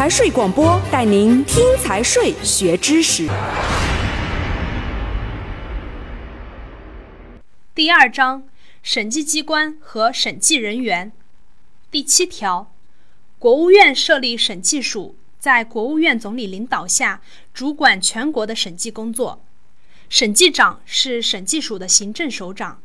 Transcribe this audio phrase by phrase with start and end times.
[0.00, 3.28] 财税广播带您听财税学知识。
[7.74, 8.48] 第二章，
[8.82, 11.12] 审计机关和审计人员。
[11.90, 12.72] 第七条，
[13.38, 17.20] 国务院设立审计署，在国务院总理领导下，
[17.52, 19.44] 主管全国的审计工作。
[20.08, 22.80] 审计长是审计署的行政首长。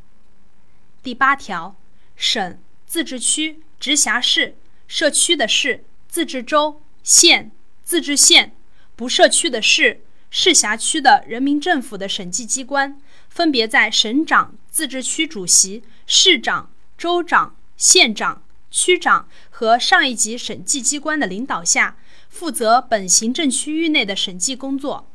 [1.02, 1.78] 第八条，
[2.18, 7.52] 省、自治区、直辖市、设区的市、自治州、县、
[7.84, 8.56] 自治县、
[8.96, 21.96] 不设区的市、市辖区的人民政府的审计机关，分别在省长、自治区主席、市长、州长、县长、区长和上一级审计机关的领导下，
[22.28, 25.08] 负责本行政区域内的审计工作。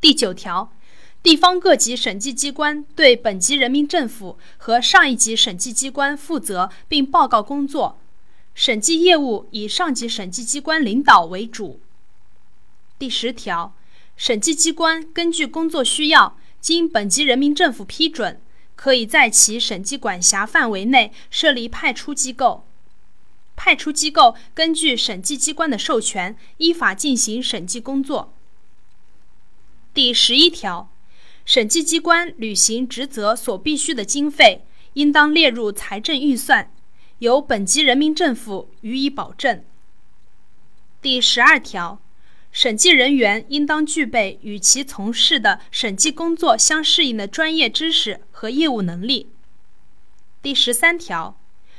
[0.00, 0.72] 第九条。
[1.22, 8.01] 地方各级审计机关对本级人民政府和上一级审计机关负责并报告工作，
[8.54, 11.80] 审计业务以上级审计机关领导为主。
[12.98, 13.74] 第十条，
[14.16, 18.40] 审计机关根据工作需要，经本级人民政府批准，
[18.76, 22.64] 可以在其审计管辖范围内设立派出机构。
[23.56, 28.32] 派出机构根据审计机关的授权，依法进行审计工作。
[29.92, 30.88] 第十一条。
[31.44, 36.72] 审计机关履行职责所必需的经费，应当列入财政预算，
[37.22, 39.62] 由本级人民政府予以保证。
[41.00, 42.00] 第十二条，
[42.50, 49.28] 审计人员应当具备与其从事的审计工作相适应的专业知识和业务能力。
[50.42, 51.38] 第十三条，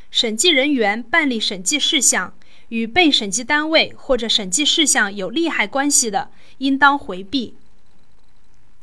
[0.10, 2.34] 审计人员办理审计事项
[2.70, 7.56] 与被审计单位或者审计事项有利害关系的，应当回避。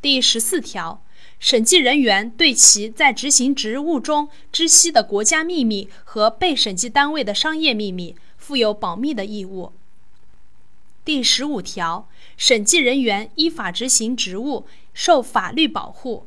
[0.02, 1.02] 第十四条，
[1.40, 9.72] 审计人员对其在执行职务中知悉的国家秘密和被审计单位的商业秘密负有保密的义务。
[11.02, 16.26] 第十五条，审计人员依法执行职务受法律保护，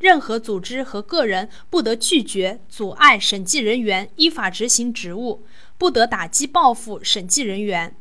[0.00, 5.44] 任何组织和个人不得拒绝、阻碍审计人员依法执行职务，
[5.78, 7.94] 不得打击、报复审计人员。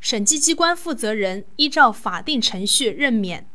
[0.00, 3.48] 审计机关负责人依照法定程序任免。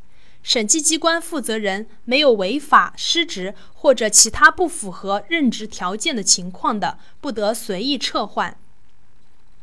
[0.50, 8.58] 审计机关负责人没有违法失职或者其他不符合任职条件的情况的，不得随意撤换。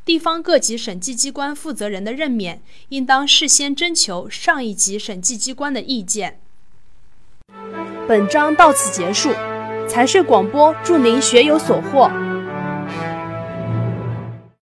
[0.05, 6.39] 地方各级审计机关负责人的任免，应当事先征求上一级审计机关的意见。
[8.07, 9.33] 本章到此结束，
[9.89, 12.09] 财税广播祝您学有所获。